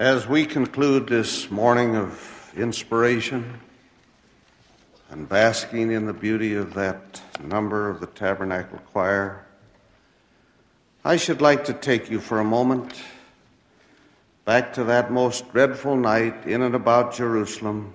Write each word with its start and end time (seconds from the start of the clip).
As 0.00 0.26
we 0.26 0.46
conclude 0.46 1.08
this 1.08 1.50
morning 1.50 1.94
of 1.94 2.54
inspiration 2.56 3.60
and 5.10 5.28
basking 5.28 5.92
in 5.92 6.06
the 6.06 6.14
beauty 6.14 6.54
of 6.54 6.72
that 6.72 7.20
number 7.44 7.90
of 7.90 8.00
the 8.00 8.06
Tabernacle 8.06 8.78
Choir, 8.92 9.44
I 11.04 11.18
should 11.18 11.42
like 11.42 11.66
to 11.66 11.74
take 11.74 12.10
you 12.10 12.18
for 12.18 12.40
a 12.40 12.44
moment 12.44 12.94
back 14.46 14.72
to 14.72 14.84
that 14.84 15.12
most 15.12 15.52
dreadful 15.52 15.96
night 15.96 16.46
in 16.46 16.62
and 16.62 16.74
about 16.74 17.12
Jerusalem 17.14 17.92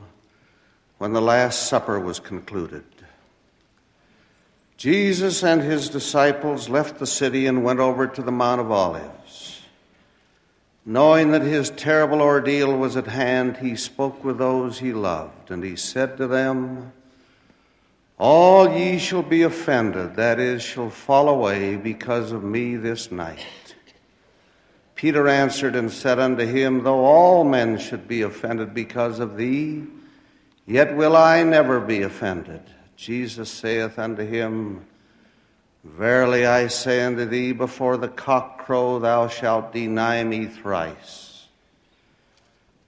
when 0.99 1.11
the 1.13 1.23
Last 1.23 1.67
Supper 1.67 1.99
was 1.99 2.19
concluded. 2.19 2.85
Jesus 4.77 5.43
and 5.43 5.59
his 5.59 5.89
disciples 5.89 6.69
left 6.69 6.99
the 6.99 7.07
city 7.07 7.47
and 7.47 7.63
went 7.63 7.79
over 7.79 8.05
to 8.05 8.21
the 8.21 8.31
Mount 8.31 8.61
of 8.61 8.69
Olives. 8.69 9.64
Knowing 10.85 11.31
that 11.31 11.41
his 11.41 11.71
terrible 11.71 12.21
ordeal 12.21 12.77
was 12.77 12.95
at 12.95 13.07
hand, 13.07 13.57
he 13.57 13.75
spoke 13.75 14.23
with 14.23 14.37
those 14.37 14.77
he 14.77 14.93
loved, 14.93 15.49
and 15.49 15.63
he 15.63 15.75
said 15.75 16.15
to 16.15 16.27
them, 16.27 16.93
All 18.19 18.71
ye 18.71 18.99
shall 18.99 19.23
be 19.23 19.41
offended, 19.41 20.15
that 20.15 20.39
is, 20.39 20.61
shall 20.61 20.91
fall 20.91 21.27
away 21.27 21.75
because 21.75 22.31
of 22.31 22.43
me 22.43 22.75
this 22.75 23.11
night. 23.11 23.73
Peter 24.93 25.27
answered 25.27 25.75
and 25.75 25.91
said 25.91 26.19
unto 26.19 26.45
him, 26.45 26.83
Though 26.83 27.03
all 27.03 27.43
men 27.43 27.79
should 27.79 28.07
be 28.07 28.21
offended 28.21 28.75
because 28.75 29.19
of 29.19 29.37
thee, 29.37 29.83
yet 30.67 30.95
will 30.95 31.17
I 31.17 31.41
never 31.41 31.79
be 31.79 32.03
offended. 32.03 32.61
Jesus 32.95 33.49
saith 33.49 33.97
unto 33.97 34.23
him, 34.23 34.85
Verily 35.85 36.47
I 36.47 36.67
say 36.67 37.03
unto 37.03 37.25
thee, 37.25 37.51
before 37.51 37.97
the 37.97 38.07
cock 38.07 38.65
crow, 38.65 38.97
thou 38.97 39.27
shalt 39.27 39.71
deny 39.71 40.23
me 40.23 40.47
thrice. 40.47 41.45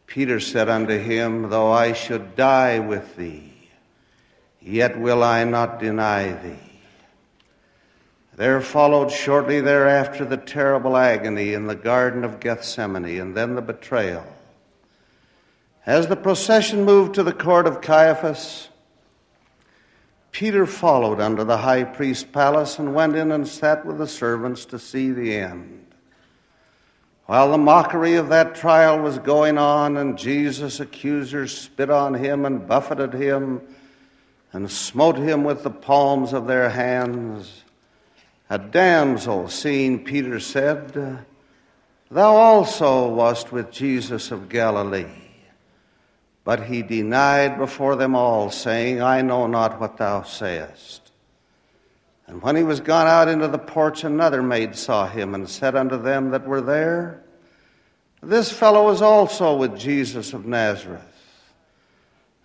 Peter 0.07 0.39
said 0.39 0.67
unto 0.67 0.97
him, 0.97 1.49
Though 1.49 1.71
I 1.71 1.93
should 1.93 2.35
die 2.35 2.79
with 2.79 3.15
thee, 3.15 3.53
yet 4.59 4.99
will 4.99 5.23
I 5.23 5.43
not 5.43 5.79
deny 5.79 6.31
thee. 6.31 6.81
There 8.35 8.61
followed 8.61 9.11
shortly 9.11 9.61
thereafter 9.61 10.25
the 10.25 10.37
terrible 10.37 10.97
agony 10.97 11.53
in 11.53 11.67
the 11.67 11.75
Garden 11.75 12.23
of 12.23 12.39
Gethsemane, 12.39 13.21
and 13.21 13.35
then 13.35 13.53
the 13.53 13.61
betrayal. 13.61 14.25
As 15.85 16.07
the 16.07 16.15
procession 16.15 16.83
moved 16.83 17.15
to 17.15 17.23
the 17.23 17.31
court 17.31 17.67
of 17.67 17.81
Caiaphas, 17.81 18.69
Peter 20.37 20.67
followed 20.67 21.19
unto 21.19 21.43
the 21.43 21.57
high 21.57 21.83
priest's 21.83 22.23
palace 22.23 22.77
and 22.77 22.93
went 22.93 23.15
in 23.15 23.31
and 23.31 23.47
sat 23.47 23.83
with 23.83 23.97
the 23.97 24.05
servants 24.05 24.65
to 24.65 24.77
see 24.77 25.09
the 25.09 25.35
end. 25.35 25.83
While 27.25 27.49
the 27.49 27.57
mockery 27.57 28.17
of 28.17 28.29
that 28.29 28.53
trial 28.53 28.99
was 28.99 29.17
going 29.17 29.57
on, 29.57 29.97
and 29.97 30.15
Jesus' 30.15 30.79
accusers 30.79 31.57
spit 31.57 31.89
on 31.89 32.13
him 32.13 32.45
and 32.45 32.67
buffeted 32.67 33.15
him 33.15 33.61
and 34.53 34.69
smote 34.69 35.17
him 35.17 35.43
with 35.43 35.63
the 35.63 35.71
palms 35.71 36.33
of 36.33 36.45
their 36.45 36.69
hands, 36.69 37.63
a 38.47 38.59
damsel, 38.59 39.49
seeing 39.49 40.03
Peter, 40.03 40.39
said, 40.39 41.25
Thou 42.11 42.35
also 42.35 43.09
wast 43.09 43.51
with 43.51 43.71
Jesus 43.71 44.29
of 44.29 44.49
Galilee. 44.49 45.26
But 46.47 46.63
he 46.63 46.81
denied 46.81 47.57
before 47.57 47.97
them 47.97 48.15
all, 48.15 48.51
saying, 48.51 49.01
I 49.01 49.21
know 49.21 49.47
not 49.47 49.81
what 49.81 49.97
thou 49.97 50.21
sayest. 50.21 51.11
And 52.25 52.41
when 52.41 52.55
he 52.55 52.63
was 52.63 52.79
gone 52.79 53.05
out 53.05 53.27
into 53.27 53.49
the 53.49 53.57
porch, 53.57 54.05
another 54.05 54.41
maid 54.41 54.77
saw 54.77 55.09
him 55.09 55.35
and 55.35 55.49
said 55.49 55.75
unto 55.75 56.01
them 56.01 56.31
that 56.31 56.47
were 56.47 56.61
there, 56.61 57.21
This 58.23 58.49
fellow 58.49 58.89
is 58.91 59.01
also 59.01 59.57
with 59.57 59.77
Jesus 59.77 60.31
of 60.31 60.45
Nazareth. 60.45 61.03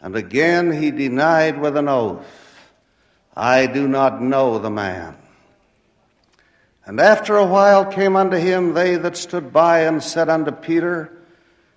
And 0.00 0.16
again 0.16 0.72
he 0.72 0.91
denied 0.91 1.61
with 1.61 1.77
an 1.77 1.88
oath, 1.88 2.27
I 3.37 3.66
do 3.66 3.87
not 3.87 4.21
know 4.21 4.59
the 4.59 4.69
man. 4.69 5.16
And 6.84 6.98
after 6.98 7.37
a 7.37 7.47
while 7.47 7.84
came 7.84 8.16
unto 8.16 8.37
him 8.37 8.75
they 8.75 8.97
that 8.97 9.16
stood 9.16 9.53
by 9.53 9.82
and 9.82 10.03
said 10.03 10.28
unto 10.28 10.50
Peter, 10.50 11.22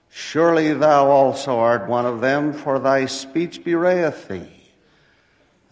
Surely 0.10 0.74
thou 0.74 1.08
also 1.08 1.60
art 1.60 1.88
one 1.88 2.06
of 2.06 2.22
them, 2.22 2.54
for 2.54 2.80
thy 2.80 3.06
speech 3.06 3.64
bewrayeth 3.64 4.28
thee. 4.28 4.50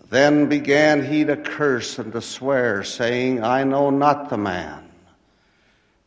Then 0.10 0.48
began 0.48 1.04
he 1.06 1.26
to 1.26 1.36
curse 1.36 1.98
and 1.98 2.14
to 2.14 2.22
swear, 2.22 2.84
saying, 2.84 3.44
I 3.44 3.64
know 3.64 3.90
not 3.90 4.30
the 4.30 4.38
man. 4.38 4.92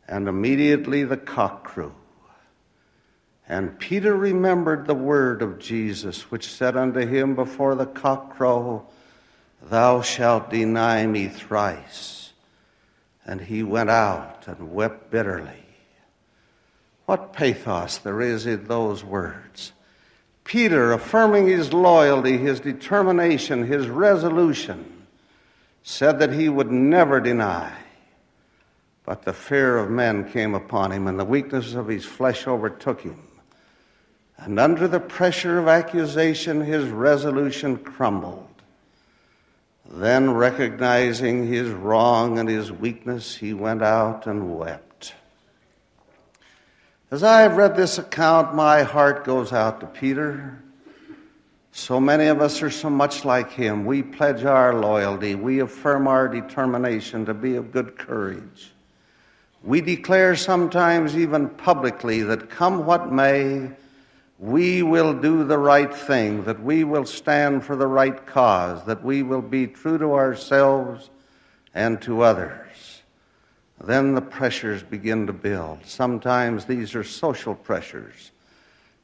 And 0.07 0.29
immediately 0.29 1.03
the 1.03 1.17
cock 1.17 1.65
crew. 1.65 1.93
And 3.49 3.79
Peter 3.79 4.17
remembered 4.17 4.87
the 4.87 4.95
word 4.95 5.43
of 5.43 5.59
Jesus, 5.59 6.31
which 6.31 6.49
said 6.49 6.77
unto 6.77 7.01
him 7.01 7.35
before 7.35 7.75
the 7.75 7.87
cock 7.87 8.37
crow, 8.37 8.87
Thou 9.63 10.03
shalt 10.03 10.51
deny 10.51 11.07
me 11.07 11.29
thrice. 11.29 12.33
And 13.25 13.41
he 13.41 13.63
went 13.63 13.91
out 13.91 14.45
and 14.47 14.73
wept 14.73 15.11
bitterly. 15.11 15.66
What 17.07 17.33
pathos 17.33 17.99
there 17.99 18.21
is 18.21 18.47
in 18.47 18.67
those 18.67 19.03
words. 19.03 19.73
Peter, 20.45 20.93
affirming 20.93 21.47
his 21.47 21.73
loyalty, 21.73 22.37
his 22.37 22.61
determination, 22.61 23.67
his 23.67 23.89
resolution, 23.89 25.07
said 25.83 26.19
that 26.19 26.33
he 26.33 26.49
would 26.49 26.71
never 26.71 27.21
deny. 27.21 27.73
But 29.05 29.23
the 29.23 29.33
fear 29.33 29.79
of 29.79 29.89
men 29.89 30.31
came 30.31 30.55
upon 30.55 30.91
him, 30.91 31.07
and 31.07 31.19
the 31.19 31.25
weakness 31.25 31.75
of 31.75 31.87
his 31.87 32.05
flesh 32.05 32.47
overtook 32.47 33.01
him. 33.01 33.23
And 34.37 34.59
under 34.59 34.87
the 34.89 35.01
pressure 35.01 35.59
of 35.59 35.69
accusation, 35.69 36.61
his 36.61 36.89
resolution 36.89 37.77
crumbled. 37.77 38.49
Then, 39.89 40.35
recognizing 40.35 41.47
his 41.47 41.71
wrong 41.71 42.39
and 42.39 42.49
his 42.49 42.73
weakness, 42.73 43.37
he 43.37 43.55
went 43.55 43.83
out 43.83 44.27
and 44.27 44.59
wept. 44.59 44.96
As 47.09 47.23
I 47.23 47.43
have 47.43 47.57
read 47.57 47.77
this 47.77 47.99
account, 47.99 48.57
my 48.57 48.83
heart 48.83 49.25
goes 49.25 49.53
out 49.53 49.79
to 49.79 49.87
Peter. 49.87 50.61
So 51.71 52.01
many 52.01 52.27
of 52.27 52.41
us 52.41 52.63
are 52.63 52.71
so 52.71 52.91
much 52.91 53.25
like 53.25 53.53
him. 53.53 53.85
We 53.85 54.03
pledge 54.03 54.43
our 54.45 54.75
loyalty, 54.75 55.37
we 55.37 55.61
affirm 55.61 56.09
our 56.09 56.27
determination 56.27 57.25
to 57.27 57.35
be 57.35 57.55
of 57.55 57.71
good 57.71 57.97
courage. 57.97 58.73
We 59.63 59.81
declare 59.83 60.35
sometimes, 60.35 61.17
even 61.17 61.49
publicly, 61.49 62.23
that 62.23 62.51
come 62.51 62.87
what 62.87 63.13
may, 63.13 63.71
we 64.41 64.83
will 64.83 65.15
do 65.15 65.45
the 65.45 65.59
right 65.59 65.95
thing, 65.95 66.43
that 66.43 66.61
we 66.61 66.83
will 66.83 67.07
stand 67.07 67.65
for 67.65 67.77
the 67.77 67.87
right 67.87 68.27
cause, 68.27 68.85
that 68.87 69.05
we 69.05 69.23
will 69.23 69.43
be 69.43 69.69
true 69.69 69.99
to 69.99 70.15
ourselves 70.15 71.09
and 71.73 72.03
to 72.03 72.23
others. 72.23 72.96
Then 73.83 74.15
the 74.15 74.23
pressures 74.23 74.83
begin 74.83 75.27
to 75.27 75.33
build. 75.33 75.85
Sometimes 75.85 76.65
these 76.65 76.95
are 76.95 77.05
social 77.05 77.55
pressures. 77.55 78.33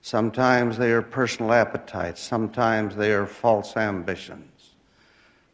Sometimes 0.01 0.79
they 0.79 0.91
are 0.93 1.03
personal 1.03 1.53
appetites. 1.53 2.21
Sometimes 2.21 2.97
they 2.97 3.13
are 3.13 3.27
false 3.27 3.77
ambitions. 3.77 4.71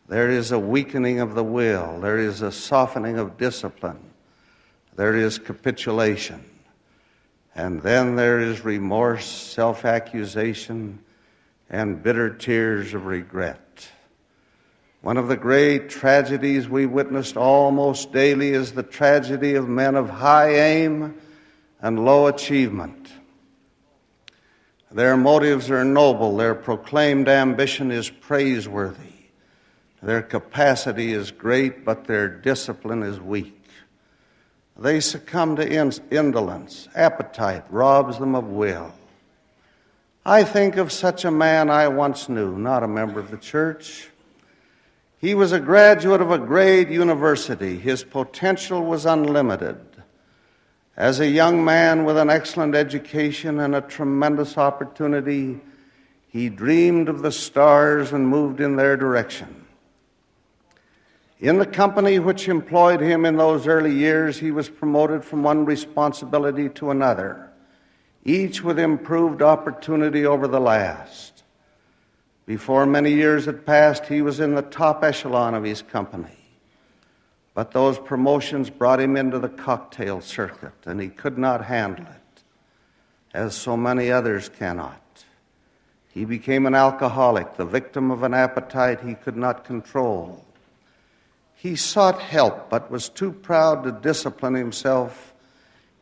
There 0.08 0.30
is 0.30 0.52
a 0.52 0.58
weakening 0.58 1.20
of 1.20 1.34
the 1.34 1.44
will. 1.44 2.00
There 2.00 2.18
is 2.18 2.40
a 2.40 2.50
softening 2.50 3.18
of 3.18 3.36
discipline. 3.36 4.00
There 4.96 5.14
is 5.14 5.38
capitulation. 5.38 6.42
And 7.54 7.82
then 7.82 8.16
there 8.16 8.40
is 8.40 8.64
remorse, 8.64 9.26
self 9.26 9.84
accusation, 9.84 11.00
and 11.68 12.02
bitter 12.02 12.30
tears 12.30 12.94
of 12.94 13.04
regret. 13.04 13.60
One 15.00 15.16
of 15.16 15.28
the 15.28 15.36
great 15.36 15.88
tragedies 15.88 16.68
we 16.68 16.84
witnessed 16.84 17.36
almost 17.36 18.12
daily 18.12 18.50
is 18.50 18.72
the 18.72 18.82
tragedy 18.82 19.54
of 19.54 19.68
men 19.68 19.94
of 19.94 20.10
high 20.10 20.54
aim 20.56 21.14
and 21.80 22.04
low 22.04 22.26
achievement. 22.26 23.08
Their 24.90 25.16
motives 25.16 25.70
are 25.70 25.84
noble, 25.84 26.36
their 26.36 26.54
proclaimed 26.54 27.28
ambition 27.28 27.92
is 27.92 28.10
praiseworthy, 28.10 29.12
their 30.02 30.22
capacity 30.22 31.12
is 31.12 31.30
great, 31.30 31.84
but 31.84 32.06
their 32.06 32.28
discipline 32.28 33.02
is 33.02 33.20
weak. 33.20 33.54
They 34.76 35.00
succumb 35.00 35.56
to 35.56 36.00
indolence, 36.10 36.88
appetite 36.94 37.64
robs 37.70 38.18
them 38.18 38.34
of 38.34 38.48
will. 38.48 38.92
I 40.24 40.42
think 40.42 40.76
of 40.76 40.90
such 40.90 41.24
a 41.24 41.30
man 41.30 41.70
I 41.70 41.86
once 41.88 42.28
knew, 42.28 42.56
not 42.56 42.82
a 42.82 42.88
member 42.88 43.20
of 43.20 43.30
the 43.30 43.38
church 43.38 44.08
he 45.20 45.34
was 45.34 45.52
a 45.52 45.60
graduate 45.60 46.20
of 46.20 46.30
a 46.30 46.38
great 46.38 46.88
university. 46.90 47.78
His 47.78 48.04
potential 48.04 48.84
was 48.84 49.04
unlimited. 49.04 49.78
As 50.96 51.20
a 51.20 51.28
young 51.28 51.64
man 51.64 52.04
with 52.04 52.16
an 52.16 52.30
excellent 52.30 52.74
education 52.74 53.60
and 53.60 53.74
a 53.74 53.80
tremendous 53.80 54.56
opportunity, 54.58 55.60
he 56.28 56.48
dreamed 56.48 57.08
of 57.08 57.22
the 57.22 57.32
stars 57.32 58.12
and 58.12 58.28
moved 58.28 58.60
in 58.60 58.76
their 58.76 58.96
direction. 58.96 59.64
In 61.40 61.58
the 61.58 61.66
company 61.66 62.18
which 62.18 62.48
employed 62.48 63.00
him 63.00 63.24
in 63.24 63.36
those 63.36 63.68
early 63.68 63.94
years, 63.94 64.38
he 64.38 64.50
was 64.50 64.68
promoted 64.68 65.24
from 65.24 65.44
one 65.44 65.64
responsibility 65.64 66.68
to 66.70 66.90
another. 66.90 67.52
each 68.24 68.62
with 68.62 68.78
improved 68.78 69.42
opportunity 69.42 70.26
over 70.26 70.46
the 70.46 70.60
last. 70.60 71.37
Before 72.48 72.86
many 72.86 73.12
years 73.12 73.44
had 73.44 73.66
passed, 73.66 74.06
he 74.06 74.22
was 74.22 74.40
in 74.40 74.54
the 74.54 74.62
top 74.62 75.04
echelon 75.04 75.52
of 75.52 75.64
his 75.64 75.82
company. 75.82 76.38
But 77.52 77.72
those 77.72 77.98
promotions 77.98 78.70
brought 78.70 79.00
him 79.00 79.18
into 79.18 79.38
the 79.38 79.50
cocktail 79.50 80.22
circuit, 80.22 80.72
and 80.86 80.98
he 80.98 81.10
could 81.10 81.36
not 81.36 81.66
handle 81.66 82.06
it, 82.06 82.42
as 83.34 83.54
so 83.54 83.76
many 83.76 84.10
others 84.10 84.48
cannot. 84.48 85.26
He 86.08 86.24
became 86.24 86.64
an 86.64 86.74
alcoholic, 86.74 87.58
the 87.58 87.66
victim 87.66 88.10
of 88.10 88.22
an 88.22 88.32
appetite 88.32 89.02
he 89.02 89.14
could 89.14 89.36
not 89.36 89.66
control. 89.66 90.42
He 91.54 91.76
sought 91.76 92.18
help, 92.18 92.70
but 92.70 92.90
was 92.90 93.10
too 93.10 93.32
proud 93.32 93.84
to 93.84 93.92
discipline 93.92 94.54
himself 94.54 95.34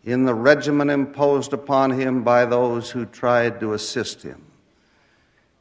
in 0.05 0.27
the 0.27 0.35
regimen 0.35 0.91
imposed 0.91 1.53
upon 1.53 1.91
him 1.91 2.23
by 2.23 2.45
those 2.45 2.93
who 2.93 3.05
tried 3.05 3.59
to 3.59 3.73
assist 3.73 4.23
him. 4.23 4.46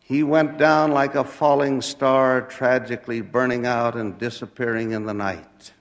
He 0.07 0.21
went 0.21 0.59
down 0.59 0.91
like 0.91 1.15
a 1.15 1.23
falling 1.23 1.81
star, 1.81 2.41
tragically 2.43 3.21
burning 3.21 3.65
out 3.65 3.95
and 3.95 4.15
disappearing 4.19 4.91
in 4.91 5.07
the 5.07 5.15
night. 5.15 5.73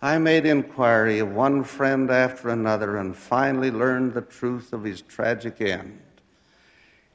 I 0.00 0.18
made 0.18 0.46
inquiry 0.46 1.18
of 1.18 1.32
one 1.32 1.64
friend 1.64 2.12
after 2.12 2.50
another 2.50 2.96
and 2.96 3.16
finally 3.16 3.72
learned 3.72 4.14
the 4.14 4.20
truth 4.20 4.72
of 4.72 4.84
his 4.84 5.02
tragic 5.02 5.60
end. 5.60 6.00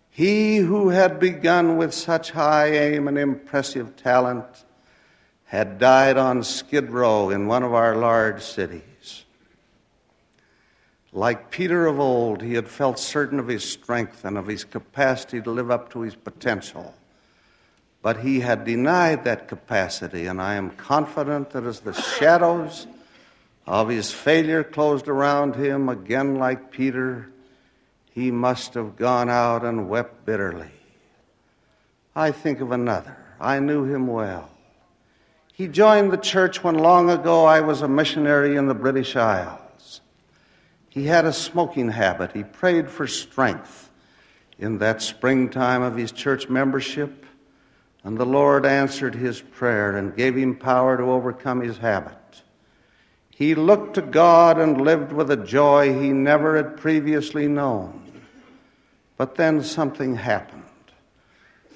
He 0.10 0.58
who 0.58 0.90
had 0.90 1.22
begun 1.22 1.78
with 1.78 1.94
such 1.94 2.32
high 2.32 2.68
aim 2.68 3.08
and 3.08 3.18
impressive 3.18 3.96
talent 3.96 4.66
had 5.46 5.80
died 5.80 6.18
on 6.18 6.44
Skid 6.44 6.92
Row 6.92 7.30
in 7.30 7.48
one 7.48 7.64
of 7.64 7.74
our 7.74 7.96
large 7.96 8.42
cities. 8.42 8.89
Like 11.12 11.50
Peter 11.50 11.88
of 11.88 12.00
old, 12.00 12.42
he 12.42 12.54
had 12.54 12.68
felt 12.68 13.00
certain 13.00 13.40
of 13.40 13.48
his 13.48 13.68
strength 13.68 14.26
and 14.26 14.38
of 14.38 14.48
his 14.48 14.64
capacity 14.64 15.42
to 15.42 15.50
live 15.50 15.72
up 15.72 15.92
to 15.94 16.02
his 16.02 16.16
potential. 16.16 16.94
But 18.02 18.18
he 18.18 18.40
had 18.42 18.64
denied 18.64 19.24
that 19.24 19.48
capacity, 19.48 20.28
and 20.28 20.42
I 20.42 20.54
am 20.54 20.70
confident 20.72 21.50
that 21.52 21.64
as 21.64 21.80
the 21.80 21.94
shadows 21.94 22.86
of 23.66 23.90
his 23.90 24.12
failure 24.12 24.64
closed 24.64 25.08
around 25.08 25.56
him, 25.56 25.90
again 25.90 26.36
like 26.36 26.72
Peter, 26.72 27.30
he 28.12 28.32
must 28.32 28.76
have 28.76 28.96
gone 28.96 29.30
out 29.30 29.66
and 29.66 29.90
wept 29.90 30.26
bitterly. 30.26 30.72
I 32.16 32.32
think 32.32 32.62
of 32.62 32.72
another. 32.72 33.18
I 33.40 33.60
knew 33.60 33.84
him 33.84 34.08
well. 34.08 34.50
He 35.54 35.68
joined 35.68 36.12
the 36.12 36.18
church 36.18 36.64
when 36.64 36.76
long 36.76 37.10
ago 37.10 37.46
I 37.46 37.62
was 37.62 37.82
a 37.82 37.88
missionary 37.88 38.56
in 38.56 38.68
the 38.68 38.74
British 38.74 39.16
Isles. 39.16 39.69
He 41.00 41.06
had 41.06 41.24
a 41.24 41.32
smoking 41.32 41.92
habit. 41.92 42.34
He 42.34 42.44
prayed 42.44 42.90
for 42.90 43.08
strength 43.08 43.90
in 44.58 44.80
that 44.80 45.02
springtime 45.02 45.82
of 45.82 45.96
his 45.96 46.12
church 46.12 46.50
membership. 46.50 47.26
And 48.04 48.18
the 48.18 48.26
Lord 48.26 48.66
answered 48.66 49.16
his 49.16 49.40
prayer 49.40 49.96
and 49.96 50.14
gave 50.14 50.36
him 50.36 50.58
power 50.58 50.98
to 50.98 51.04
overcome 51.04 51.62
his 51.62 51.78
habit. 51.78 52.18
He 53.30 53.56
looked 53.56 53.94
to 53.94 54.02
God 54.02 54.60
and 54.60 54.82
lived 54.82 55.14
with 55.14 55.32
a 55.32 55.38
joy 55.38 55.98
he 55.98 56.10
never 56.10 56.58
had 56.58 56.76
previously 56.76 57.48
known. 57.48 58.12
But 59.16 59.36
then 59.36 59.64
something 59.64 60.16
happened. 60.18 60.64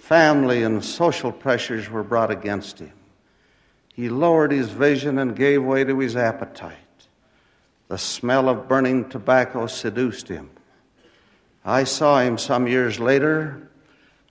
Family 0.02 0.64
and 0.64 0.84
social 0.84 1.32
pressures 1.32 1.90
were 1.90 2.04
brought 2.04 2.30
against 2.30 2.80
him. 2.80 2.92
He 3.94 4.10
lowered 4.10 4.52
his 4.52 4.68
vision 4.68 5.18
and 5.18 5.34
gave 5.34 5.64
way 5.64 5.86
to 5.86 5.98
his 5.98 6.18
appetite. 6.18 6.76
The 7.94 8.00
smell 8.00 8.50
of 8.50 8.68
burning 8.68 9.08
tobacco 9.08 9.68
seduced 9.68 10.28
him. 10.28 10.50
I 11.64 11.84
saw 11.84 12.22
him 12.22 12.40
some 12.40 12.66
years 12.66 13.00
later 13.00 13.70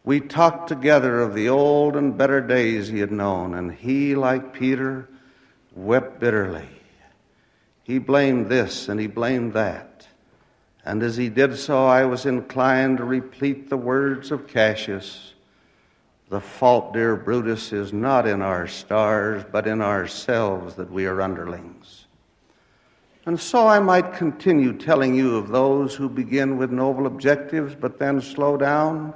we 0.03 0.19
talked 0.19 0.67
together 0.67 1.21
of 1.21 1.33
the 1.33 1.49
old 1.49 1.95
and 1.95 2.19
better 2.19 2.41
days 2.41 2.89
he 2.89 2.99
had 2.99 3.13
known, 3.13 3.55
and 3.55 3.73
he, 3.73 4.17
like 4.17 4.53
Peter, 4.53 5.09
wept 5.77 6.19
bitterly. 6.19 6.67
He 7.85 7.99
blamed 7.99 8.49
this 8.49 8.89
and 8.89 8.99
he 8.99 9.07
blamed 9.07 9.53
that. 9.53 10.09
And 10.85 11.01
as 11.01 11.17
he 11.17 11.29
did 11.29 11.57
so, 11.57 11.87
I 11.87 12.05
was 12.05 12.27
inclined 12.27 12.99
to 12.99 13.05
repeat 13.05 13.71
the 13.71 13.77
words 13.77 14.33
of 14.33 14.49
Cassius 14.49 15.35
The 16.31 16.41
fault, 16.41 16.95
dear 16.95 17.15
Brutus, 17.15 17.73
is 17.73 17.93
not 17.93 18.27
in 18.27 18.43
our 18.43 18.67
stars, 18.67 19.45
but 19.53 19.69
in 19.69 19.81
ourselves 19.81 20.75
that 20.75 20.91
we 20.91 21.07
are 21.07 21.23
underlings. 21.23 22.07
And 23.25 23.39
so 23.39 23.69
I 23.69 23.79
might 23.79 24.15
continue 24.15 24.73
telling 24.73 25.15
you 25.15 25.37
of 25.37 25.49
those 25.49 25.95
who 25.95 26.09
begin 26.09 26.59
with 26.59 26.73
noble 26.73 27.07
objectives 27.07 27.75
but 27.75 27.99
then 27.99 28.21
slow 28.21 28.57
down 28.57 29.15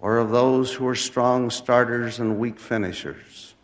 or 0.00 0.18
of 0.18 0.30
those 0.30 0.72
who 0.72 0.86
are 0.86 0.94
strong 0.94 1.48
starters 1.48 2.18
and 2.18 2.38
weak 2.38 2.60
finishers. 2.60 3.54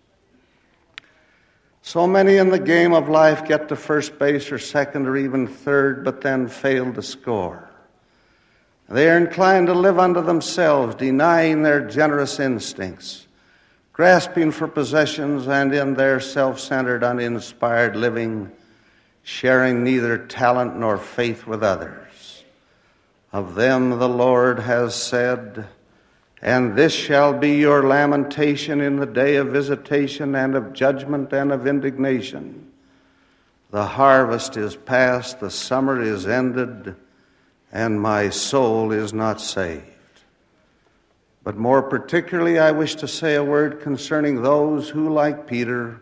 So 1.82 2.06
many 2.06 2.36
in 2.36 2.48
the 2.48 2.58
game 2.58 2.94
of 2.94 3.08
life 3.08 3.46
get 3.46 3.68
to 3.68 3.76
first 3.76 4.18
base 4.18 4.50
or 4.50 4.58
second 4.58 5.06
or 5.06 5.16
even 5.16 5.46
third, 5.46 6.04
but 6.04 6.22
then 6.22 6.48
fail 6.48 6.92
to 6.94 7.02
score. 7.02 7.68
They 8.88 9.10
are 9.10 9.16
inclined 9.16 9.66
to 9.66 9.74
live 9.74 9.98
unto 9.98 10.22
themselves, 10.22 10.94
denying 10.94 11.62
their 11.62 11.80
generous 11.80 12.38
instincts, 12.38 13.26
grasping 13.92 14.52
for 14.52 14.68
possessions, 14.68 15.48
and 15.48 15.74
in 15.74 15.94
their 15.94 16.20
self 16.20 16.60
centered, 16.60 17.02
uninspired 17.02 17.96
living, 17.96 18.52
sharing 19.22 19.84
neither 19.84 20.18
talent 20.18 20.76
nor 20.76 20.98
faith 20.98 21.46
with 21.46 21.62
others. 21.62 22.44
Of 23.32 23.54
them 23.54 23.98
the 23.98 24.08
Lord 24.08 24.58
has 24.60 24.94
said, 24.94 25.66
and 26.42 26.76
this 26.76 26.92
shall 26.92 27.32
be 27.32 27.56
your 27.58 27.86
lamentation 27.86 28.80
in 28.80 28.96
the 28.96 29.06
day 29.06 29.36
of 29.36 29.48
visitation 29.48 30.34
and 30.34 30.54
of 30.54 30.72
judgment 30.72 31.32
and 31.32 31.52
of 31.52 31.66
indignation. 31.66 32.72
The 33.70 33.86
harvest 33.86 34.56
is 34.56 34.76
past, 34.76 35.40
the 35.40 35.50
summer 35.50 36.02
is 36.02 36.26
ended, 36.26 36.94
and 37.72 38.00
my 38.00 38.28
soul 38.28 38.92
is 38.92 39.14
not 39.14 39.40
saved. 39.40 39.86
But 41.44 41.56
more 41.56 41.82
particularly, 41.82 42.58
I 42.58 42.72
wish 42.72 42.96
to 42.96 43.08
say 43.08 43.34
a 43.34 43.42
word 43.42 43.80
concerning 43.80 44.42
those 44.42 44.88
who, 44.88 45.08
like 45.08 45.46
Peter, 45.46 46.00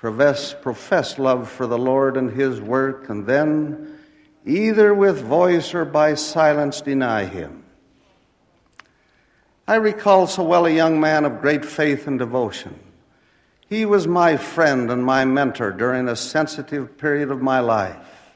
profess, 0.00 0.54
profess 0.62 1.18
love 1.18 1.50
for 1.50 1.66
the 1.66 1.76
Lord 1.76 2.16
and 2.16 2.30
his 2.30 2.58
work, 2.58 3.10
and 3.10 3.26
then, 3.26 3.98
either 4.46 4.94
with 4.94 5.20
voice 5.20 5.74
or 5.74 5.84
by 5.84 6.14
silence, 6.14 6.80
deny 6.80 7.26
him. 7.26 7.62
I 9.68 9.74
recall 9.74 10.26
so 10.26 10.42
well 10.42 10.64
a 10.64 10.70
young 10.70 11.00
man 11.00 11.26
of 11.26 11.42
great 11.42 11.66
faith 11.66 12.06
and 12.06 12.18
devotion. 12.18 12.80
He 13.68 13.84
was 13.84 14.08
my 14.08 14.38
friend 14.38 14.90
and 14.90 15.04
my 15.04 15.26
mentor 15.26 15.70
during 15.70 16.08
a 16.08 16.16
sensitive 16.16 16.96
period 16.96 17.30
of 17.30 17.42
my 17.42 17.60
life. 17.60 18.32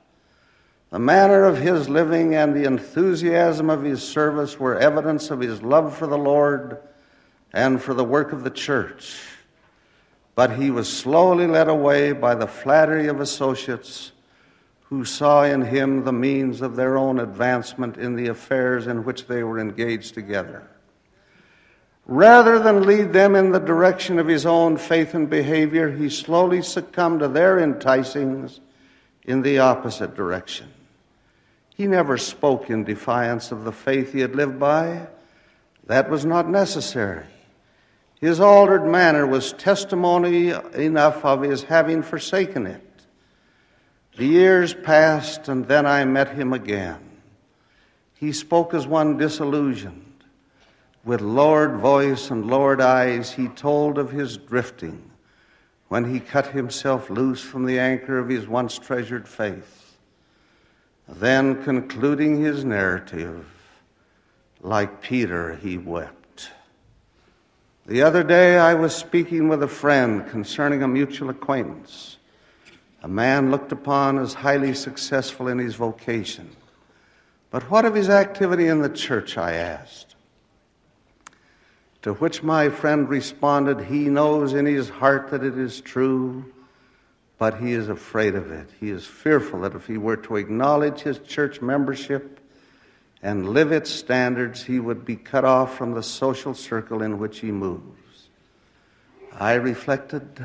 The 0.91 0.99
manner 0.99 1.45
of 1.45 1.57
his 1.57 1.89
living 1.89 2.35
and 2.35 2.55
the 2.55 2.65
enthusiasm 2.65 3.71
of 3.71 3.83
his 3.83 4.07
service 4.07 4.61
were 4.61 4.79
evidence 4.79 5.31
of 5.31 5.41
his 5.41 5.63
love 5.63 5.97
for 5.97 6.07
the 6.07 6.19
Lord 6.19 6.77
and 7.55 7.83
for 7.83 7.95
the 7.95 8.05
work 8.05 8.33
of 8.33 8.45
the 8.45 8.51
church. 8.51 9.19
But 10.35 10.57
he 10.57 10.71
was 10.71 10.93
slowly 10.93 11.47
led 11.47 11.69
away 11.69 12.13
by 12.13 12.35
the 12.35 12.47
flattery 12.47 13.07
of 13.07 13.21
associates 13.21 14.13
who 14.85 15.05
saw 15.05 15.45
in 15.45 15.63
him 15.63 16.05
the 16.05 16.13
means 16.13 16.61
of 16.61 16.77
their 16.77 16.97
own 16.97 17.21
advancement 17.21 17.97
in 17.97 18.17
the 18.17 18.29
affairs 18.29 18.87
in 18.87 19.05
which 19.05 19.27
they 19.27 19.43
were 19.43 19.59
engaged 19.59 20.15
together. 20.15 20.69
Rather 22.07 22.59
than 22.59 22.87
lead 22.87 23.13
them 23.13 23.35
in 23.35 23.51
the 23.51 23.59
direction 23.59 24.19
of 24.19 24.27
his 24.27 24.45
own 24.45 24.77
faith 24.77 25.15
and 25.15 25.31
behavior, 25.31 25.91
he 25.91 26.11
slowly 26.11 26.61
succumbed 26.61 27.21
to 27.21 27.29
their 27.29 27.57
enticings 27.57 28.61
in 29.25 29.41
the 29.41 29.59
opposite 29.59 30.15
direction. 30.15 30.69
He 31.71 31.87
never 31.87 32.19
spoke 32.19 32.69
in 32.71 32.85
defiance 32.85 33.51
of 33.51 33.65
the 33.65 33.73
faith 33.73 34.13
he 34.13 34.21
had 34.21 34.37
lived 34.37 34.61
by. 34.61 35.09
That 35.87 36.11
was 36.11 36.25
not 36.25 36.49
necessary. 36.49 37.25
His 38.21 38.41
altered 38.41 38.87
manner 38.87 39.27
was 39.27 39.53
testimony 39.53 40.51
enough 40.75 41.25
of 41.25 41.43
his 41.43 41.65
having 41.65 42.03
forsaken 42.03 42.67
it. 42.67 42.83
The 44.17 44.27
years 44.27 44.73
passed, 44.73 45.49
and 45.49 45.67
then 45.67 45.87
I 45.87 46.05
met 46.05 46.31
him 46.31 46.53
again. 46.53 47.01
He 48.15 48.33
spoke 48.33 48.73
as 48.73 48.87
one 48.87 49.17
disillusioned. 49.17 50.25
With 51.05 51.21
lowered 51.21 51.77
voice 51.81 52.31
and 52.31 52.47
lowered 52.47 52.81
eyes, 52.81 53.33
he 53.33 53.49
told 53.49 53.99
of 53.99 54.11
his 54.11 54.39
drifting 54.39 55.11
when 55.89 56.13
he 56.13 56.21
cut 56.21 56.47
himself 56.47 57.11
loose 57.11 57.43
from 57.43 57.67
the 57.67 57.79
anchor 57.79 58.19
of 58.19 58.29
his 58.29 58.49
once 58.49 58.79
treasured 58.79 59.29
faith. 59.29 59.99
Then, 61.07 61.63
concluding 61.63 62.43
his 62.43 62.65
narrative, 62.65 63.47
like 64.63 65.03
Peter, 65.03 65.57
he 65.57 65.77
wept. 65.77 66.24
The 67.87 68.01
other 68.01 68.23
day, 68.23 68.57
I 68.57 68.73
was 68.73 68.95
speaking 68.95 69.49
with 69.49 69.63
a 69.63 69.69
friend 69.69 70.27
concerning 70.27 70.83
a 70.83 70.89
mutual 70.89 71.29
acquaintance, 71.29 72.17
a 73.03 73.09
man 73.09 73.51
looked 73.51 73.73
upon 73.73 74.19
as 74.19 74.33
highly 74.33 74.73
successful 74.73 75.49
in 75.49 75.59
his 75.59 75.75
vocation 75.75 76.51
But 77.51 77.71
what 77.71 77.85
of 77.85 77.95
his 77.95 78.09
activity 78.09 78.69
in 78.69 78.81
the 78.81 78.89
church, 78.89 79.37
I 79.37 79.53
asked. 79.53 80.17
To 82.03 82.15
which 82.15 82.43
my 82.43 82.71
friend 82.71 83.07
responded, 83.07 83.83
He 83.83 84.09
knows 84.09 84.55
in 84.55 84.65
his 84.65 84.89
heart 84.89 85.29
that 85.29 85.45
it 85.45 85.59
is 85.59 85.83
true, 85.83 86.53
but 87.37 87.59
he 87.59 87.73
is 87.73 87.91
afraid 87.91 88.35
of 88.35 88.51
it. 88.51 88.71
He 88.81 88.89
is 88.89 89.07
fearful 89.07 89.61
that 89.61 89.75
if 89.75 89.87
he 89.87 89.99
were 89.99 90.17
to 90.17 90.37
acknowledge 90.37 91.01
his 91.01 91.19
church 91.19 91.61
membership 91.61 92.41
and 93.25 93.49
live 93.49 93.73
its 93.73 93.91
standards, 93.91 94.63
he 94.63 94.79
would 94.79 95.05
be 95.05 95.17
cut 95.17 95.45
off 95.45 95.77
from 95.77 95.95
the 95.95 96.03
social 96.03 96.55
circle 96.55 97.03
in 97.03 97.19
which 97.19 97.41
he 97.41 97.51
moves. 97.51 98.29
I 99.33 99.55
reflected, 99.55 100.45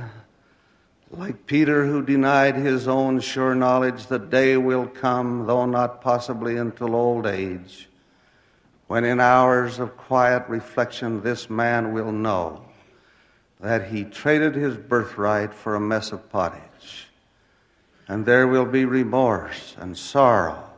like 1.12 1.45
Peter 1.45 1.86
who 1.86 2.01
denied 2.01 2.55
his 2.55 2.88
own 2.88 3.19
sure 3.19 3.53
knowledge, 3.53 4.07
the 4.07 4.17
day 4.17 4.57
will 4.57 4.88
come, 4.88 5.45
though 5.45 5.65
not 5.65 6.01
possibly 6.01 6.55
until 6.55 6.95
old 6.95 7.27
age, 7.27 7.89
when 8.88 9.03
in 9.03 9.19
hours 9.19 9.77
of 9.77 9.98
quiet 9.98 10.48
reflection 10.48 11.21
this 11.21 11.50
man 11.50 11.91
will 11.91 12.12
know 12.12 12.65
that 13.59 13.89
he 13.89 14.05
traded 14.05 14.55
his 14.55 14.77
birthright 14.77 15.53
for 15.53 15.75
a 15.75 15.79
mess 15.81 16.12
of 16.12 16.29
pottage 16.29 17.09
and 18.09 18.25
there 18.25 18.48
will 18.48 18.65
be 18.65 18.86
remorse 18.86 19.75
and 19.77 19.95
sorrow 19.95 20.69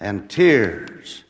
and 0.00 0.28
tears, 0.28 1.22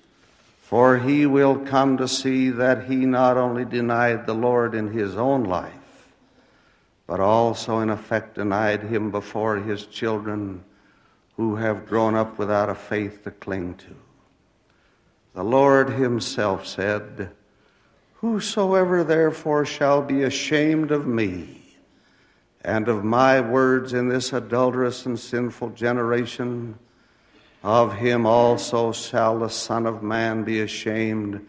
for 0.72 0.96
he 0.96 1.26
will 1.26 1.58
come 1.58 1.98
to 1.98 2.08
see 2.08 2.48
that 2.48 2.84
he 2.84 2.96
not 3.04 3.36
only 3.36 3.62
denied 3.62 4.24
the 4.24 4.32
Lord 4.32 4.74
in 4.74 4.90
his 4.90 5.18
own 5.18 5.44
life, 5.44 6.08
but 7.06 7.20
also, 7.20 7.80
in 7.80 7.90
effect, 7.90 8.36
denied 8.36 8.82
him 8.82 9.10
before 9.10 9.56
his 9.58 9.84
children 9.84 10.64
who 11.36 11.56
have 11.56 11.86
grown 11.86 12.14
up 12.14 12.38
without 12.38 12.70
a 12.70 12.74
faith 12.74 13.22
to 13.24 13.30
cling 13.30 13.74
to. 13.74 13.94
The 15.34 15.44
Lord 15.44 15.90
himself 15.90 16.66
said, 16.66 17.32
Whosoever 18.14 19.04
therefore 19.04 19.66
shall 19.66 20.00
be 20.00 20.22
ashamed 20.22 20.90
of 20.90 21.06
me, 21.06 21.76
and 22.62 22.88
of 22.88 23.04
my 23.04 23.42
words 23.42 23.92
in 23.92 24.08
this 24.08 24.32
adulterous 24.32 25.04
and 25.04 25.20
sinful 25.20 25.68
generation, 25.72 26.78
of 27.62 27.94
him 27.94 28.26
also 28.26 28.92
shall 28.92 29.38
the 29.38 29.48
Son 29.48 29.86
of 29.86 30.02
Man 30.02 30.42
be 30.44 30.60
ashamed 30.60 31.46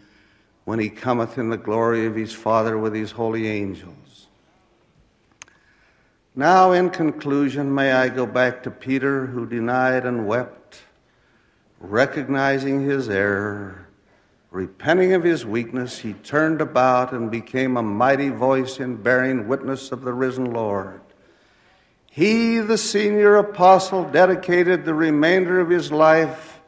when 0.66 0.80
he 0.80 0.90
cometh 0.90 1.38
in 1.38 1.50
the 1.50 1.58
glory 1.58 2.06
of 2.06 2.16
his 2.16 2.34
Father 2.34 2.78
with 2.78 2.94
his 2.94 3.12
holy 3.12 3.48
angels. 3.48 4.28
Now, 6.36 6.72
in 6.72 6.90
conclusion, 6.90 7.74
may 7.74 7.92
I 7.92 8.10
go 8.10 8.26
back 8.26 8.64
to 8.64 8.72
Peter, 8.72 9.28
who 9.28 9.46
denied 9.46 10.06
and 10.06 10.26
wept, 10.26 10.82
recognizing 11.80 12.82
his 12.82 13.08
error. 13.10 13.88
Repenting 14.50 15.14
of 15.14 15.24
his 15.24 15.46
weakness, 15.46 16.00
he 16.00 16.14
turned 16.14 16.62
about 16.62 17.12
and 17.12 17.30
became 17.30 17.78
a 17.78 17.84
mighty 17.84 18.30
voice 18.30 18.80
in 18.80 18.96
bearing 18.96 19.48
witness 19.48 19.92
of 19.92 20.02
the 20.02 20.14
risen 20.14 20.54
Lord. 20.54 21.02
He, 22.16 22.60
the 22.60 22.78
senior 22.78 23.38
apostle, 23.38 24.04
dedicated 24.04 24.86
the 24.86 24.94
remainder 24.94 25.60
of 25.60 25.72
his 25.72 25.92
life 25.92 26.62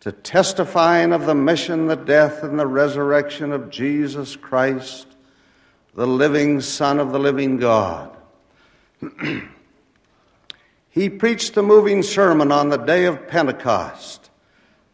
to 0.00 0.12
testifying 0.12 1.12
of 1.12 1.26
the 1.26 1.34
mission, 1.34 1.88
the 1.88 1.94
death, 1.94 2.42
and 2.42 2.58
the 2.58 2.66
resurrection 2.66 3.52
of 3.52 3.68
Jesus 3.68 4.34
Christ, 4.34 5.06
the 5.94 6.06
living 6.06 6.62
Son 6.62 6.98
of 6.98 7.12
the 7.12 7.18
living 7.18 7.58
God. 7.58 8.16
he 10.88 11.10
preached 11.10 11.52
the 11.52 11.62
moving 11.62 12.02
sermon 12.02 12.50
on 12.50 12.70
the 12.70 12.78
day 12.78 13.04
of 13.04 13.28
Pentecost 13.28 14.30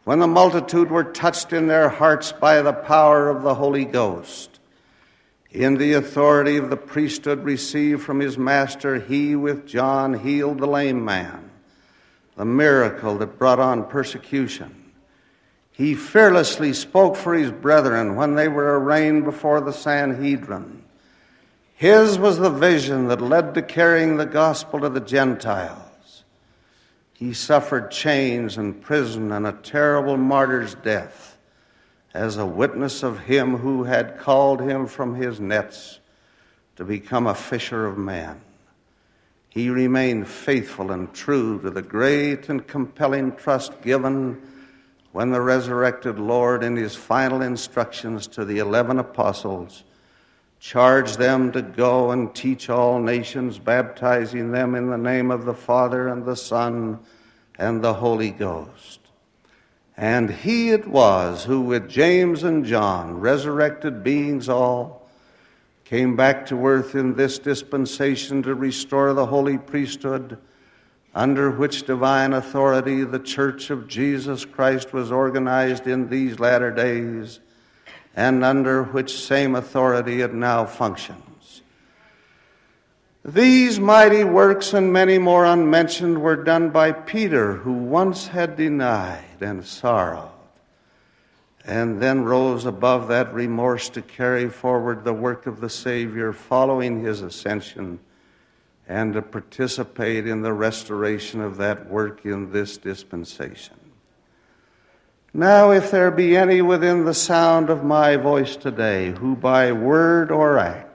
when 0.03 0.19
the 0.19 0.27
multitude 0.27 0.91
were 0.91 1.05
touched 1.05 1.53
in 1.53 1.67
their 1.67 1.87
hearts 1.87 2.33
by 2.33 2.61
the 2.61 2.73
power 2.73 3.29
of 3.29 3.43
the 3.43 3.55
Holy 3.55 3.85
Ghost. 3.85 4.58
In 5.51 5.75
the 5.75 5.93
authority 5.93 6.57
of 6.57 6.69
the 6.69 6.77
priesthood 6.77 7.43
received 7.43 8.03
from 8.03 8.19
his 8.19 8.37
master, 8.37 8.99
he 8.99 9.35
with 9.35 9.65
John 9.65 10.13
healed 10.13 10.59
the 10.59 10.67
lame 10.67 11.03
man, 11.03 11.49
the 12.35 12.45
miracle 12.45 13.17
that 13.17 13.39
brought 13.39 13.59
on 13.59 13.87
persecution. 13.87 14.91
He 15.71 15.95
fearlessly 15.95 16.73
spoke 16.73 17.15
for 17.15 17.33
his 17.33 17.51
brethren 17.51 18.15
when 18.15 18.35
they 18.35 18.47
were 18.47 18.79
arraigned 18.79 19.23
before 19.23 19.59
the 19.61 19.73
Sanhedrin. 19.73 20.83
His 21.73 22.19
was 22.19 22.37
the 22.37 22.49
vision 22.51 23.07
that 23.07 23.21
led 23.21 23.55
to 23.55 23.61
carrying 23.63 24.17
the 24.17 24.25
gospel 24.25 24.81
to 24.81 24.89
the 24.89 24.99
Gentiles. 24.99 26.25
He 27.13 27.33
suffered 27.33 27.89
chains 27.89 28.57
and 28.57 28.81
prison 28.81 29.31
and 29.31 29.47
a 29.47 29.53
terrible 29.53 30.17
martyr's 30.17 30.75
death 30.75 31.38
as 32.13 32.37
a 32.37 32.45
witness 32.45 33.03
of 33.03 33.19
him 33.19 33.57
who 33.57 33.83
had 33.83 34.17
called 34.17 34.61
him 34.61 34.87
from 34.87 35.15
his 35.15 35.39
nets 35.39 35.99
to 36.75 36.83
become 36.83 37.27
a 37.27 37.35
fisher 37.35 37.85
of 37.85 37.97
men. 37.97 38.41
He 39.49 39.69
remained 39.69 40.27
faithful 40.27 40.91
and 40.91 41.13
true 41.13 41.59
to 41.61 41.69
the 41.69 41.81
great 41.81 42.49
and 42.49 42.65
compelling 42.65 43.35
trust 43.35 43.81
given 43.81 44.41
when 45.11 45.31
the 45.31 45.41
resurrected 45.41 46.19
Lord, 46.19 46.63
in 46.63 46.75
his 46.75 46.95
final 46.95 47.41
instructions 47.41 48.27
to 48.27 48.45
the 48.45 48.59
eleven 48.59 48.99
apostles, 48.99 49.83
charged 50.59 51.17
them 51.17 51.51
to 51.51 51.61
go 51.61 52.11
and 52.11 52.33
teach 52.35 52.69
all 52.69 52.99
nations, 52.99 53.57
baptizing 53.57 54.51
them 54.51 54.75
in 54.75 54.89
the 54.89 54.97
name 54.97 55.31
of 55.31 55.45
the 55.45 55.53
Father 55.53 56.09
and 56.09 56.25
the 56.25 56.35
Son 56.35 56.99
and 57.57 57.83
the 57.83 57.93
Holy 57.93 58.29
Ghost. 58.29 58.99
And 59.99 60.29
he 60.29 60.69
it 60.69 60.87
was 60.87 61.43
who, 61.43 61.59
with 61.59 61.89
James 61.89 62.43
and 62.43 62.63
John, 62.63 63.19
resurrected 63.19 64.01
beings 64.01 64.47
all, 64.47 65.09
came 65.83 66.15
back 66.15 66.45
to 66.45 66.67
earth 66.67 66.95
in 66.95 67.15
this 67.15 67.37
dispensation 67.37 68.41
to 68.43 68.55
restore 68.55 69.11
the 69.13 69.25
holy 69.25 69.57
priesthood, 69.57 70.37
under 71.13 71.51
which 71.51 71.83
divine 71.83 72.31
authority 72.31 73.03
the 73.03 73.19
Church 73.19 73.71
of 73.71 73.89
Jesus 73.89 74.45
Christ 74.45 74.93
was 74.93 75.11
organized 75.11 75.85
in 75.85 76.07
these 76.07 76.39
latter 76.39 76.71
days, 76.71 77.41
and 78.15 78.45
under 78.45 78.83
which 78.83 79.19
same 79.19 79.53
authority 79.53 80.21
it 80.21 80.33
now 80.33 80.63
functions. 80.63 81.28
These 83.33 83.79
mighty 83.79 84.23
works 84.23 84.73
and 84.73 84.91
many 84.91 85.19
more 85.19 85.45
unmentioned 85.45 86.19
were 86.19 86.35
done 86.35 86.71
by 86.71 86.91
Peter, 86.93 87.57
who 87.57 87.73
once 87.73 88.25
had 88.25 88.55
denied 88.55 89.39
and 89.39 89.63
sorrowed, 89.63 90.31
and 91.63 92.01
then 92.01 92.23
rose 92.23 92.65
above 92.65 93.07
that 93.09 93.31
remorse 93.31 93.87
to 93.89 94.01
carry 94.01 94.49
forward 94.49 95.03
the 95.03 95.13
work 95.13 95.45
of 95.45 95.61
the 95.61 95.69
Savior 95.69 96.33
following 96.33 97.03
his 97.03 97.21
ascension 97.21 97.99
and 98.87 99.13
to 99.13 99.21
participate 99.21 100.25
in 100.25 100.41
the 100.41 100.53
restoration 100.53 101.39
of 101.39 101.57
that 101.57 101.87
work 101.87 102.25
in 102.25 102.51
this 102.51 102.77
dispensation. 102.77 103.75
Now, 105.35 105.69
if 105.69 105.91
there 105.91 106.09
be 106.09 106.35
any 106.35 106.63
within 106.63 107.05
the 107.05 107.13
sound 107.13 107.69
of 107.69 107.83
my 107.83 108.17
voice 108.17 108.55
today 108.55 109.11
who 109.11 109.35
by 109.35 109.71
word 109.71 110.31
or 110.31 110.57
act 110.57 110.88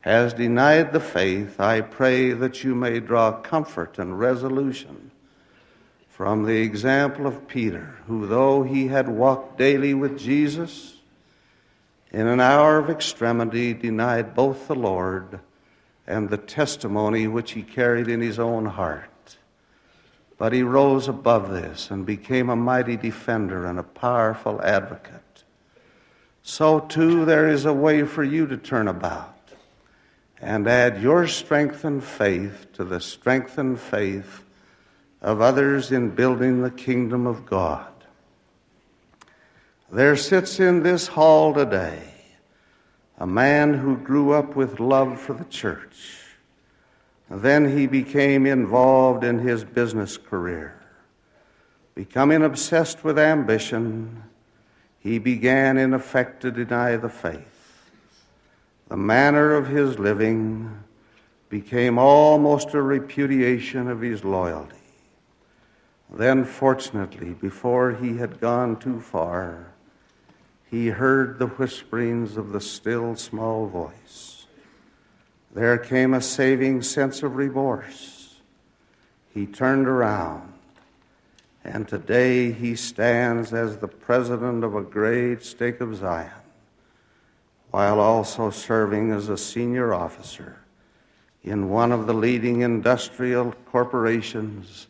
has 0.00 0.32
denied 0.32 0.92
the 0.92 1.00
faith, 1.00 1.60
I 1.60 1.82
pray 1.82 2.32
that 2.32 2.64
you 2.64 2.74
may 2.74 3.00
draw 3.00 3.32
comfort 3.32 3.98
and 3.98 4.18
resolution 4.18 5.10
from 6.08 6.44
the 6.44 6.60
example 6.60 7.26
of 7.26 7.48
Peter, 7.48 7.96
who, 8.06 8.26
though 8.26 8.62
he 8.62 8.88
had 8.88 9.08
walked 9.08 9.58
daily 9.58 9.94
with 9.94 10.18
Jesus, 10.18 10.96
in 12.10 12.26
an 12.26 12.40
hour 12.40 12.78
of 12.78 12.90
extremity 12.90 13.72
denied 13.72 14.34
both 14.34 14.68
the 14.68 14.74
Lord 14.74 15.40
and 16.06 16.28
the 16.28 16.36
testimony 16.36 17.26
which 17.26 17.52
he 17.52 17.62
carried 17.62 18.08
in 18.08 18.20
his 18.20 18.38
own 18.38 18.66
heart. 18.66 19.36
But 20.38 20.52
he 20.52 20.62
rose 20.62 21.08
above 21.08 21.50
this 21.50 21.90
and 21.90 22.04
became 22.04 22.50
a 22.50 22.56
mighty 22.56 22.96
defender 22.96 23.66
and 23.66 23.78
a 23.78 23.82
powerful 23.84 24.60
advocate. 24.62 25.44
So, 26.42 26.80
too, 26.80 27.24
there 27.24 27.48
is 27.48 27.64
a 27.64 27.72
way 27.72 28.04
for 28.04 28.24
you 28.24 28.46
to 28.46 28.56
turn 28.56 28.88
about 28.88 29.39
and 30.40 30.66
add 30.66 31.02
your 31.02 31.26
strengthened 31.26 32.02
faith 32.02 32.66
to 32.72 32.84
the 32.84 33.00
strengthened 33.00 33.78
faith 33.78 34.42
of 35.20 35.40
others 35.40 35.92
in 35.92 36.10
building 36.10 36.62
the 36.62 36.70
kingdom 36.70 37.26
of 37.26 37.44
God. 37.44 37.86
There 39.92 40.16
sits 40.16 40.60
in 40.60 40.82
this 40.82 41.08
hall 41.08 41.52
today 41.52 42.02
a 43.18 43.26
man 43.26 43.74
who 43.74 43.96
grew 43.98 44.32
up 44.32 44.56
with 44.56 44.80
love 44.80 45.20
for 45.20 45.34
the 45.34 45.44
church. 45.44 46.16
Then 47.28 47.76
he 47.76 47.86
became 47.86 48.46
involved 48.46 49.24
in 49.24 49.38
his 49.38 49.62
business 49.62 50.16
career. 50.16 50.74
Becoming 51.94 52.42
obsessed 52.42 53.04
with 53.04 53.18
ambition, 53.18 54.22
he 55.00 55.18
began 55.18 55.76
in 55.76 55.92
effect 55.92 56.40
to 56.42 56.50
deny 56.50 56.96
the 56.96 57.10
faith 57.10 57.59
the 58.90 58.96
manner 58.96 59.54
of 59.54 59.68
his 59.68 60.00
living 60.00 60.68
became 61.48 61.96
almost 61.96 62.74
a 62.74 62.82
repudiation 62.82 63.88
of 63.88 64.00
his 64.00 64.24
loyalty. 64.24 64.74
Then, 66.12 66.44
fortunately, 66.44 67.30
before 67.34 67.92
he 67.92 68.16
had 68.16 68.40
gone 68.40 68.76
too 68.80 69.00
far, 69.00 69.72
he 70.68 70.88
heard 70.88 71.38
the 71.38 71.46
whisperings 71.46 72.36
of 72.36 72.50
the 72.50 72.60
still 72.60 73.14
small 73.14 73.68
voice. 73.68 74.46
There 75.54 75.78
came 75.78 76.12
a 76.12 76.20
saving 76.20 76.82
sense 76.82 77.22
of 77.22 77.36
remorse. 77.36 78.40
He 79.32 79.46
turned 79.46 79.86
around, 79.86 80.52
and 81.62 81.86
today 81.86 82.50
he 82.50 82.74
stands 82.74 83.52
as 83.52 83.76
the 83.76 83.88
president 83.88 84.64
of 84.64 84.74
a 84.74 84.82
great 84.82 85.44
stake 85.44 85.80
of 85.80 85.94
Zion, 85.94 86.30
while 87.70 88.00
also 88.00 88.50
serving 88.50 89.12
as 89.12 89.28
a 89.28 89.36
senior 89.36 89.94
officer 89.94 90.58
in 91.42 91.70
one 91.70 91.92
of 91.92 92.06
the 92.06 92.14
leading 92.14 92.62
industrial 92.62 93.52
corporations 93.66 94.88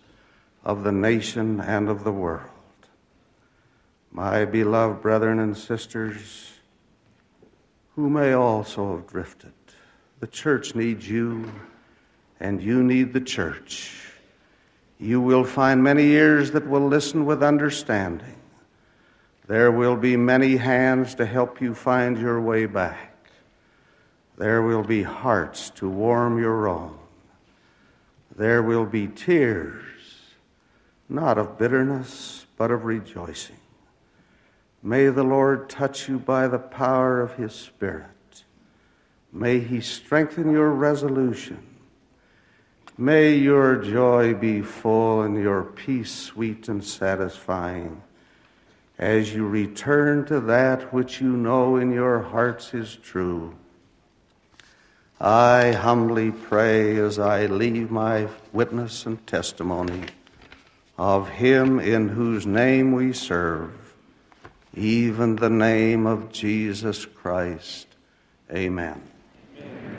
of 0.65 0.83
the 0.83 0.93
nation 0.93 1.61
and 1.61 1.89
of 1.89 2.05
the 2.05 2.13
world. 2.13 2.49
My 4.11 4.45
beloved 4.45 5.01
brethren 5.03 5.39
and 5.39 5.57
sisters, 5.57 6.53
who 7.95 8.11
may 8.11 8.33
also 8.33 8.97
have 8.97 9.07
drifted, 9.07 9.53
the 10.19 10.27
church 10.27 10.75
needs 10.75 11.09
you, 11.09 11.51
and 12.41 12.63
you 12.63 12.83
need 12.83 13.13
the 13.13 13.21
church. 13.21 14.11
You 14.99 15.21
will 15.21 15.45
find 15.45 15.83
many 15.83 16.05
ears 16.11 16.51
that 16.51 16.67
will 16.67 16.87
listen 16.87 17.25
with 17.25 17.43
understanding. 17.43 18.40
There 19.51 19.73
will 19.73 19.97
be 19.97 20.17
many 20.17 20.59
hands 20.59 21.17
to 21.17 21.27
help 21.27 21.61
you 21.61 21.75
find 21.75 22.17
your 22.17 22.41
way 22.41 22.67
back. 22.67 23.17
There 24.39 24.63
will 24.63 24.85
be 24.85 25.03
hearts 25.03 25.71
to 25.71 25.89
warm 25.89 26.39
your 26.39 26.69
own. 26.69 26.97
There 28.37 28.63
will 28.63 28.87
be 28.87 29.09
tears 29.09 29.83
not 31.09 31.37
of 31.37 31.59
bitterness, 31.59 32.47
but 32.57 32.71
of 32.71 32.85
rejoicing. 32.85 33.59
May 34.85 35.09
the 35.09 35.25
Lord 35.25 35.69
touch 35.69 36.09
you 36.09 36.21
by 36.21 36.47
the 36.47 36.61
power 36.61 37.21
of 37.21 37.35
his 37.35 37.53
Spirit. 37.53 38.45
May 39.33 39.59
he 39.59 39.81
strengthen 39.81 40.53
your 40.53 40.71
resolution. 40.71 41.67
May 42.97 43.35
your 43.35 43.75
joy 43.75 44.33
be 44.33 44.63
full 44.63 45.23
and 45.23 45.37
your 45.37 45.65
peace 45.65 46.13
sweet 46.15 46.69
and 46.69 46.85
satisfying 46.85 48.01
as 49.01 49.33
you 49.33 49.47
return 49.47 50.27
to 50.27 50.39
that 50.41 50.93
which 50.93 51.23
you 51.23 51.35
know 51.35 51.77
in 51.77 51.91
your 51.91 52.21
hearts 52.21 52.75
is 52.75 52.97
true. 52.97 53.55
I 55.19 55.73
humbly 55.73 56.31
pray 56.31 56.99
as 56.99 57.19
I 57.19 57.47
leave 57.47 57.91
my 57.91 58.29
witness 58.53 59.07
and 59.07 59.27
testimony 59.27 60.05
of 60.99 61.31
him 61.31 61.81
in 61.81 62.09
whose 62.09 62.47
name 62.47 62.93
we 62.93 63.15
serve, 63.15 63.73
even 64.75 65.37
the 65.37 65.49
name 65.49 66.07
of 66.07 66.31
Jesus 66.31 67.07
Christ. 67.07 67.87
Amen. 68.53 69.01